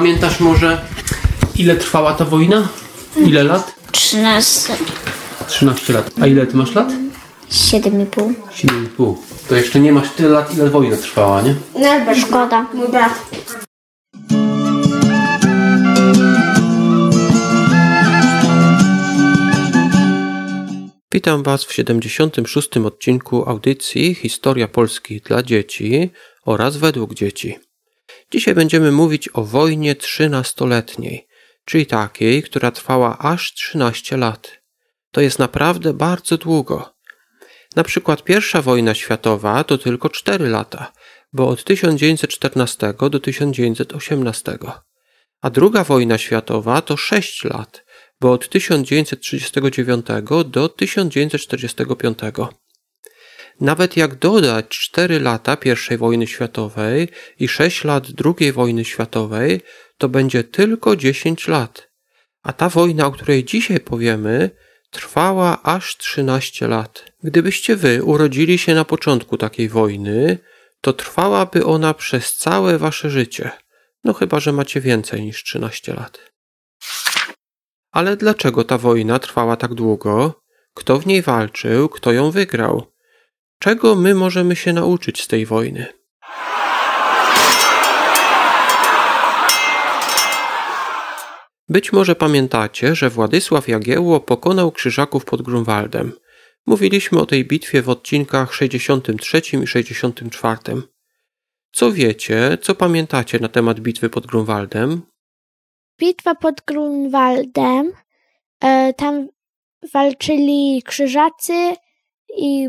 [0.00, 0.80] pamiętasz może
[1.56, 2.68] ile trwała ta wojna?
[3.16, 3.74] Ile lat?
[3.92, 4.72] 13,
[5.48, 6.10] 13 lat.
[6.20, 6.88] A ile ty masz lat?
[7.50, 8.34] 7,5.
[8.54, 9.14] 7,5.
[9.48, 11.54] To jeszcze nie masz tyle lat, ile wojna trwała, nie?
[12.14, 12.66] Szkoda.
[12.74, 13.12] Mój brat.
[21.12, 22.76] Witam Was w 76.
[22.76, 26.10] odcinku audycji Historia Polski dla dzieci
[26.44, 27.69] oraz według dzieci.
[28.32, 31.28] Dzisiaj będziemy mówić o wojnie trzynastoletniej,
[31.64, 34.60] czyli takiej, która trwała aż 13 lat.
[35.10, 36.94] To jest naprawdę bardzo długo.
[37.76, 40.92] Na przykład pierwsza wojna światowa to tylko 4 lata,
[41.32, 44.58] bo od 1914 do 1918.
[45.40, 47.84] A druga wojna światowa to 6 lat,
[48.20, 50.06] bo od 1939
[50.44, 52.18] do 1945.
[53.60, 55.56] Nawet jak dodać 4 lata
[55.90, 59.60] I wojny światowej i 6 lat II wojny światowej,
[59.98, 61.90] to będzie tylko 10 lat.
[62.42, 64.50] A ta wojna, o której dzisiaj powiemy,
[64.90, 67.12] trwała aż 13 lat.
[67.22, 70.38] Gdybyście wy urodzili się na początku takiej wojny,
[70.80, 73.50] to trwałaby ona przez całe wasze życie.
[74.04, 76.30] No chyba, że macie więcej niż 13 lat.
[77.90, 80.40] Ale dlaczego ta wojna trwała tak długo?
[80.74, 81.88] Kto w niej walczył?
[81.88, 82.86] Kto ją wygrał?
[83.62, 85.86] Czego my możemy się nauczyć z tej wojny?
[91.68, 96.12] Być może pamiętacie, że Władysław Jagiełło pokonał Krzyżaków pod Grunwaldem.
[96.66, 100.58] Mówiliśmy o tej bitwie w odcinkach 63 i 64.
[101.72, 105.02] Co wiecie, co pamiętacie na temat bitwy pod Grunwaldem?
[105.98, 107.92] Bitwa pod Grunwaldem.
[108.60, 109.28] E, tam
[109.92, 111.74] walczyli Krzyżacy
[112.36, 112.68] i,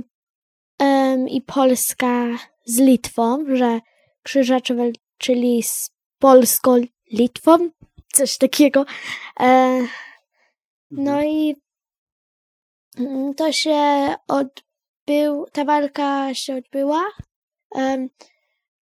[0.81, 3.79] em, i Polska z Litwą, że
[4.23, 7.69] Krzyżacy walczyli z Polską-Litwą,
[8.13, 8.85] coś takiego.
[9.39, 9.79] E,
[10.91, 11.55] no i
[12.97, 13.79] mm, to się
[14.27, 17.03] odbył, ta walka się odbyła
[17.75, 18.09] em,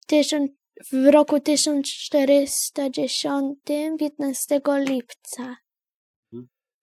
[0.07, 0.51] tysiąc,
[0.91, 3.55] w roku 1410,
[3.99, 5.55] 15 lipca.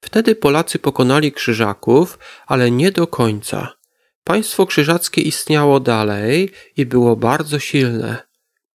[0.00, 3.79] Wtedy Polacy pokonali Krzyżaków, ale nie do końca.
[4.24, 8.16] Państwo krzyżackie istniało dalej i było bardzo silne.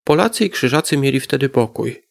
[0.04, 2.04] Polacy i Krzyżacy mieli wtedy pokój.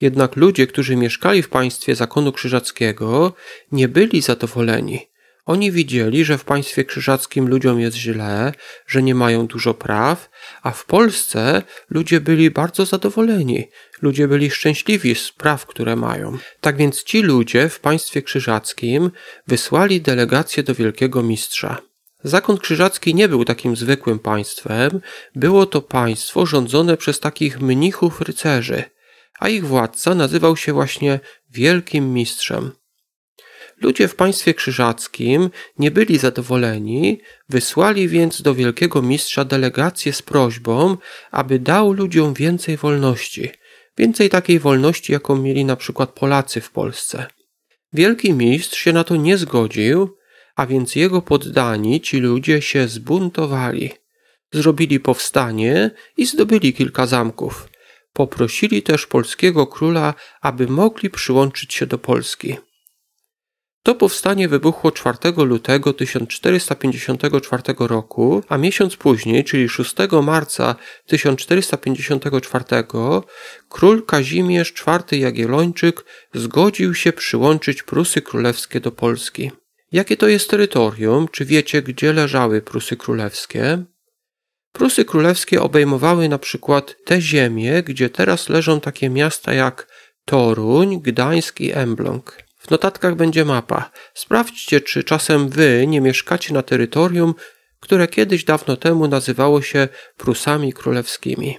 [0.00, 3.32] Jednak ludzie, którzy mieszkali w państwie zakonu krzyżackiego,
[3.72, 5.08] nie byli zadowoleni.
[5.46, 8.52] Oni widzieli, że w państwie krzyżackim ludziom jest źle,
[8.86, 10.30] że nie mają dużo praw,
[10.62, 13.68] a w Polsce ludzie byli bardzo zadowoleni,
[14.02, 16.38] ludzie byli szczęśliwi z praw, które mają.
[16.60, 19.10] Tak więc ci ludzie w państwie krzyżackim
[19.46, 21.87] wysłali delegację do wielkiego mistrza.
[22.24, 25.00] Zakon krzyżacki nie był takim zwykłym państwem,
[25.34, 28.84] było to państwo rządzone przez takich mnichów rycerzy,
[29.38, 31.20] a ich władca nazywał się właśnie
[31.50, 32.72] Wielkim Mistrzem.
[33.82, 40.96] Ludzie w państwie krzyżackim nie byli zadowoleni, wysłali więc do wielkiego mistrza delegację z prośbą,
[41.30, 43.50] aby dał ludziom więcej wolności,
[43.98, 47.26] więcej takiej wolności, jaką mieli na przykład Polacy w Polsce.
[47.92, 50.17] Wielki mistrz się na to nie zgodził,
[50.58, 53.90] a więc jego poddani, ci ludzie się zbuntowali.
[54.52, 57.68] Zrobili powstanie i zdobyli kilka zamków.
[58.12, 62.56] Poprosili też polskiego króla, aby mogli przyłączyć się do Polski.
[63.82, 70.76] To powstanie wybuchło 4 lutego 1454 roku, a miesiąc później, czyli 6 marca
[71.06, 72.64] 1454,
[73.68, 76.04] król Kazimierz IV Jagiellończyk
[76.34, 79.50] zgodził się przyłączyć Prusy Królewskie do Polski.
[79.92, 81.28] Jakie to jest terytorium?
[81.28, 83.84] Czy wiecie, gdzie leżały Prusy Królewskie?
[84.72, 89.86] Prusy Królewskie obejmowały na przykład te ziemie, gdzie teraz leżą takie miasta jak
[90.24, 92.42] Toruń, Gdańsk i Embląg.
[92.58, 93.90] W notatkach będzie mapa.
[94.14, 97.34] Sprawdźcie, czy czasem wy nie mieszkacie na terytorium,
[97.80, 101.58] które kiedyś dawno temu nazywało się Prusami Królewskimi.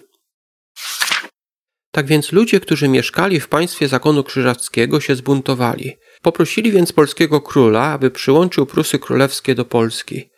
[1.92, 5.98] Tak więc ludzie, którzy mieszkali w państwie zakonu krzyżackiego, się zbuntowali.
[6.22, 10.30] Poprosili więc polskiego króla, aby przyłączył Prusy Królewskie do Polski.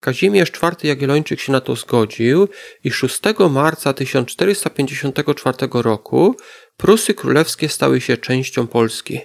[0.00, 2.48] Kazimierz IV Jagiellończyk się na to zgodził
[2.84, 3.20] i 6
[3.50, 6.36] marca 1454 roku
[6.76, 9.20] Prusy Królewskie stały się częścią Polski.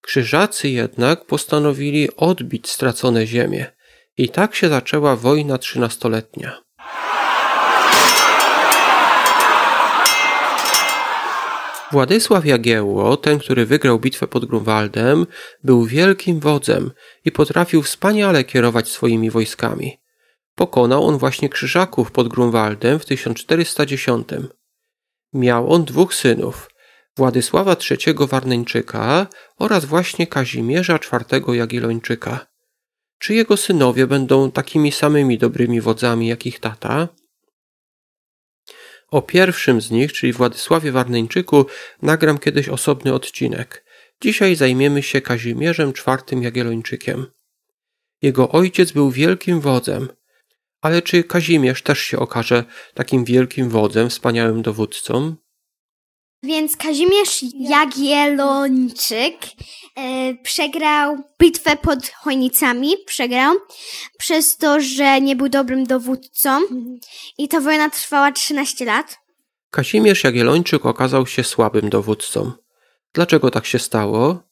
[0.00, 3.66] Krzyżacy jednak postanowili odbić stracone ziemie
[4.16, 6.62] i tak się zaczęła wojna trzynastoletnia.
[11.92, 15.26] Władysław Jagiełło, ten, który wygrał bitwę pod Grunwaldem,
[15.64, 16.90] był wielkim wodzem
[17.24, 20.00] i potrafił wspaniale kierować swoimi wojskami.
[20.54, 24.28] Pokonał on właśnie Krzyżaków pod Grunwaldem w 1410.
[25.32, 26.70] Miał on dwóch synów,
[27.16, 29.26] Władysława III Warneńczyka
[29.58, 32.46] oraz właśnie Kazimierza IV Jagiellończyka.
[33.18, 37.08] Czy jego synowie będą takimi samymi dobrymi wodzami jak ich tata?
[39.10, 41.66] O pierwszym z nich, czyli Władysławie Warneńczyku,
[42.02, 43.84] nagram kiedyś osobny odcinek.
[44.22, 47.26] Dzisiaj zajmiemy się Kazimierzem IV Jagiellończykiem.
[48.22, 50.08] Jego ojciec był wielkim wodzem.
[50.80, 52.64] Ale czy Kazimierz też się okaże
[52.94, 55.36] takim wielkim wodzem, wspaniałym dowódcą?
[56.42, 59.34] Więc Kazimierz Jagiellończyk
[59.96, 63.56] e, przegrał bitwę pod Chojnicami, przegrał
[64.18, 66.60] przez to, że nie był dobrym dowódcą
[67.38, 69.18] i ta wojna trwała 13 lat.
[69.70, 72.52] Kazimierz Jagiellończyk okazał się słabym dowódcą.
[73.12, 74.42] Dlaczego tak się stało?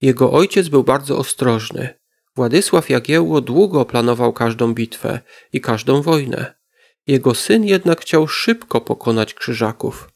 [0.00, 1.98] Jego ojciec był bardzo ostrożny.
[2.36, 5.20] Władysław Jagiełło długo planował każdą bitwę
[5.52, 6.54] i każdą wojnę.
[7.06, 10.13] Jego syn jednak chciał szybko pokonać krzyżaków.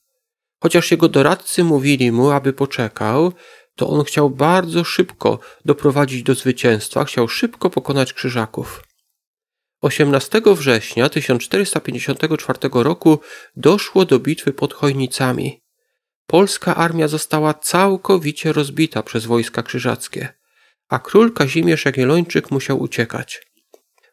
[0.63, 3.33] Chociaż jego doradcy mówili mu, aby poczekał,
[3.75, 8.83] to on chciał bardzo szybko doprowadzić do zwycięstwa, chciał szybko pokonać krzyżaków.
[9.81, 13.21] 18 września 1454 roku
[13.57, 15.63] doszło do bitwy pod Chojnicami.
[16.27, 20.29] Polska armia została całkowicie rozbita przez wojska krzyżackie,
[20.89, 23.47] a król Kazimierz Jagiellończyk musiał uciekać.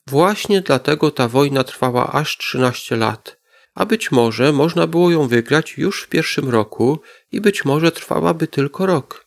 [0.07, 3.34] Właśnie dlatego ta wojna trwała aż 13 lat,
[3.75, 6.99] a być może można było ją wygrać już w pierwszym roku
[7.31, 9.25] i być może trwałaby tylko rok.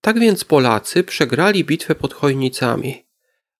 [0.00, 3.08] Tak więc Polacy przegrali bitwę pod Chojnicami.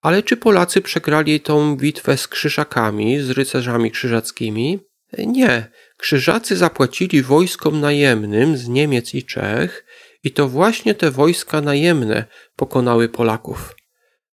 [0.01, 4.81] Ale czy Polacy przegrali tą bitwę z krzyżakami, z rycerzami krzyżackimi?
[5.19, 5.71] Nie.
[5.97, 9.85] Krzyżacy zapłacili wojskom najemnym z Niemiec i Czech
[10.25, 12.25] i to właśnie te wojska najemne
[12.57, 13.78] pokonały Polaków.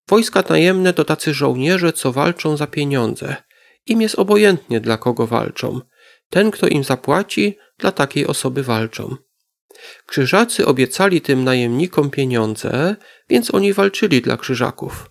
[0.08, 3.36] Wojska najemne to tacy żołnierze, co walczą za pieniądze.
[3.86, 5.80] Im jest obojętnie, dla kogo walczą.
[6.30, 9.16] Ten, kto im zapłaci, dla takiej osoby walczą.
[10.06, 12.96] Krzyżacy obiecali tym najemnikom pieniądze,
[13.28, 15.10] więc oni walczyli dla krzyżaków.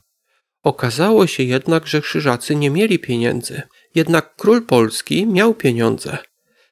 [0.63, 3.61] Okazało się jednak, że krzyżacy nie mieli pieniędzy.
[3.95, 6.17] Jednak król polski miał pieniądze.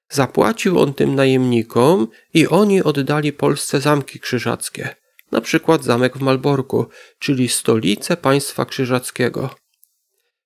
[0.09, 5.00] Zapłacił on tym najemnikom i oni oddali Polsce zamki krzyżackie
[5.31, 6.85] na przykład zamek w Malborku,
[7.19, 9.55] czyli stolicę państwa krzyżackiego.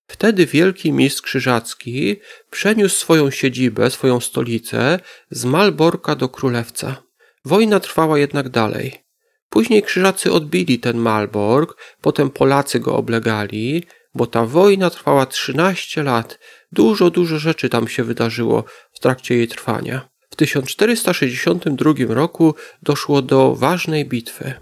[0.07, 2.15] Wtedy wielki mistrz krzyżacki
[2.51, 4.99] przeniósł swoją siedzibę, swoją stolicę
[5.31, 7.03] z Malborka do Królewca.
[7.45, 9.03] Wojna trwała jednak dalej.
[9.49, 13.83] Później krzyżacy odbili ten Malbork, potem Polacy go oblegali,
[14.15, 16.39] bo ta wojna trwała 13 lat.
[16.71, 20.09] Dużo, dużo rzeczy tam się wydarzyło w trakcie jej trwania.
[20.29, 24.53] W 1462 roku doszło do ważnej bitwy.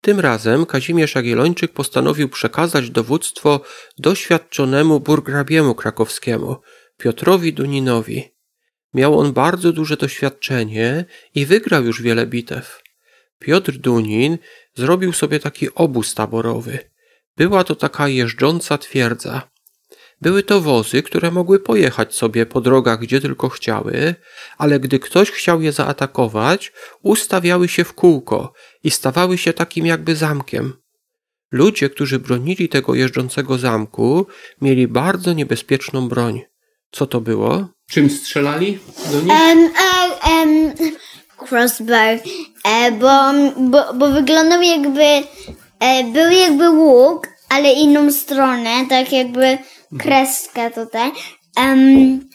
[0.00, 3.60] Tym razem Kazimierz Jagiellończyk postanowił przekazać dowództwo
[3.98, 6.56] doświadczonemu burgrabiemu krakowskiemu,
[6.98, 8.35] Piotrowi Duninowi.
[8.94, 11.04] Miał on bardzo duże doświadczenie
[11.34, 12.82] i wygrał już wiele bitew.
[13.38, 14.38] Piotr Dunin
[14.74, 16.78] zrobił sobie taki obóz taborowy.
[17.36, 19.48] Była to taka jeżdżąca twierdza.
[20.20, 24.14] Były to wozy, które mogły pojechać sobie po drogach gdzie tylko chciały,
[24.58, 28.52] ale gdy ktoś chciał je zaatakować, ustawiały się w kółko
[28.84, 30.72] i stawały się takim jakby zamkiem.
[31.50, 34.26] Ludzie, którzy bronili tego jeżdżącego zamku,
[34.60, 36.42] mieli bardzo niebezpieczną broń.
[36.90, 37.68] Co to było?
[37.90, 38.78] Czym strzelali
[39.12, 39.32] do nich?
[39.32, 39.70] Um,
[40.32, 40.72] um,
[41.50, 42.20] crossbow,
[42.64, 45.02] e, bo, bo, bo wyglądał jakby,
[45.80, 49.58] e, był jakby łuk, ale inną stronę, tak jakby
[49.98, 51.12] kreska tutaj.
[51.56, 52.28] Um,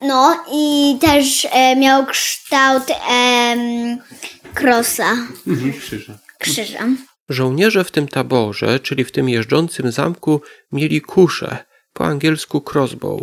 [0.00, 3.98] no i też e, miał kształt um,
[4.54, 5.12] krosa,
[5.46, 6.18] Mhm, krzyża.
[6.38, 6.86] krzyża.
[7.28, 10.40] Żołnierze w tym taborze, czyli w tym jeżdżącym zamku,
[10.72, 11.64] mieli kusze,
[11.96, 13.20] po angielsku crossbow.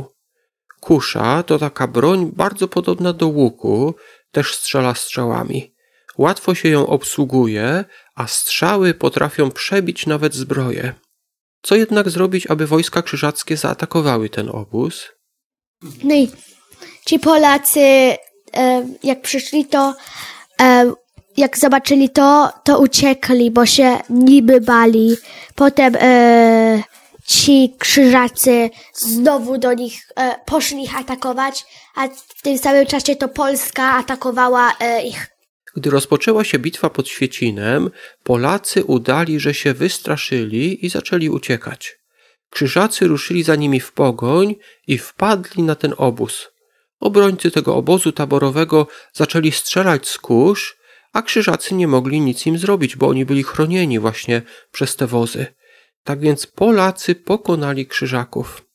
[0.79, 3.95] Kusza to taka broń bardzo podobna do łuku,
[4.31, 5.73] też strzela strzałami.
[6.17, 10.93] Łatwo się ją obsługuje, a strzały potrafią przebić nawet zbroję.
[11.61, 15.09] Co jednak zrobić, aby wojska krzyżackie zaatakowały ten obóz?
[16.03, 16.31] No i
[17.05, 18.17] ci Polacy, e,
[19.03, 19.95] jak przyszli, to
[20.61, 20.93] e,
[21.37, 25.17] jak zobaczyli to, to uciekli, bo się niby bali.
[25.55, 26.83] Potem e,
[27.27, 31.65] ci krzyżacy znowu do nich e, poszli ich atakować,
[31.95, 35.27] a w tym samym czasie to Polska atakowała e, ich.
[35.75, 37.89] Gdy rozpoczęła się bitwa pod Świecinem,
[38.23, 41.95] Polacy udali, że się wystraszyli i zaczęli uciekać.
[42.49, 44.55] Krzyżacy ruszyli za nimi w pogoń
[44.87, 46.49] i wpadli na ten obóz.
[46.99, 50.77] Obrońcy tego obozu taborowego zaczęli strzelać z kurz,
[51.13, 55.45] a krzyżacy nie mogli nic im zrobić, bo oni byli chronieni właśnie przez te wozy.
[56.03, 58.65] Tak więc Polacy pokonali krzyżaków.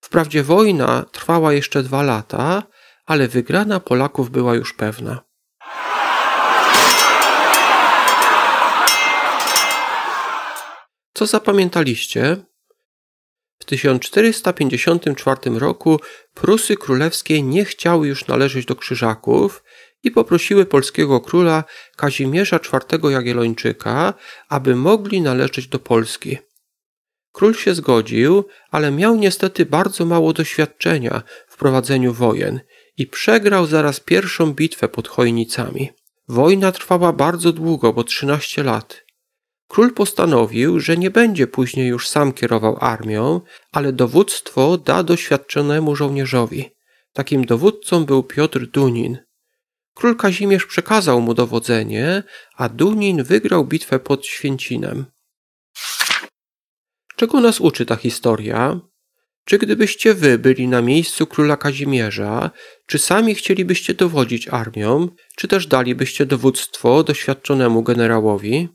[0.00, 2.62] Wprawdzie wojna trwała jeszcze dwa lata,
[3.06, 5.22] ale wygrana Polaków była już pewna.
[11.14, 12.36] Co zapamiętaliście?
[13.58, 16.00] W 1454 roku
[16.34, 19.62] Prusy Królewskie nie chciały już należeć do Krzyżaków
[20.02, 21.64] i poprosiły polskiego króla
[21.96, 24.14] Kazimierza IV Jagiellończyka,
[24.48, 26.38] aby mogli należeć do Polski.
[27.32, 32.60] Król się zgodził, ale miał niestety bardzo mało doświadczenia w prowadzeniu wojen
[32.96, 35.90] i przegrał zaraz pierwszą bitwę pod Chojnicami.
[36.28, 39.04] Wojna trwała bardzo długo, bo 13 lat.
[39.68, 43.40] Król postanowił, że nie będzie później już sam kierował armią,
[43.72, 46.70] ale dowództwo da doświadczonemu żołnierzowi.
[47.12, 49.18] Takim dowódcą był Piotr Dunin.
[49.94, 52.22] Król Kazimierz przekazał mu dowodzenie,
[52.56, 55.04] a Dunin wygrał bitwę pod Święcinem.
[57.22, 58.80] Czego nas uczy ta historia?
[59.44, 62.50] Czy gdybyście wy byli na miejscu króla Kazimierza,
[62.86, 68.68] czy sami chcielibyście dowodzić armią, czy też dalibyście dowództwo doświadczonemu generałowi?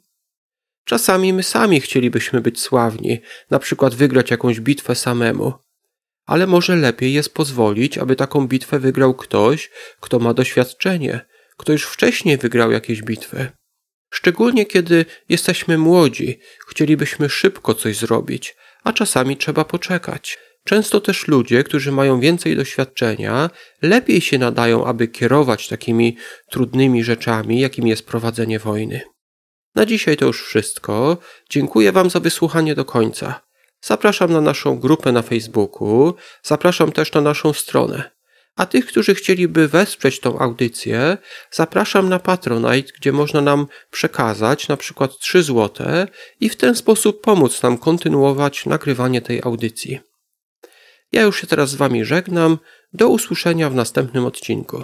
[0.86, 3.20] Czasami my sami chcielibyśmy być sławni,
[3.51, 5.54] na przykład wygrać jakąś bitwę samemu.
[6.25, 11.20] Ale może lepiej jest pozwolić, aby taką bitwę wygrał ktoś, kto ma doświadczenie,
[11.58, 13.51] kto już wcześniej wygrał jakieś bitwy.
[14.10, 20.38] Szczególnie kiedy jesteśmy młodzi, chcielibyśmy szybko coś zrobić, a czasami trzeba poczekać.
[20.64, 23.50] Często też ludzie, którzy mają więcej doświadczenia,
[23.82, 26.18] lepiej się nadają, aby kierować takimi
[26.50, 29.02] trudnymi rzeczami, jakim jest prowadzenie wojny.
[29.76, 31.18] Na dzisiaj to już wszystko.
[31.50, 33.42] Dziękuję Wam za wysłuchanie do końca.
[33.82, 38.17] Zapraszam na naszą grupę na Facebooku, zapraszam też na naszą stronę.
[38.58, 41.18] A tych, którzy chcieliby wesprzeć tą audycję,
[41.52, 45.88] zapraszam na Patronite, gdzie można nam przekazać na przykład 3 zł
[46.40, 50.00] i w ten sposób pomóc nam kontynuować nagrywanie tej audycji.
[51.12, 52.58] Ja już się teraz z Wami żegnam.
[52.94, 54.84] Do usłyszenia w następnym odcinku.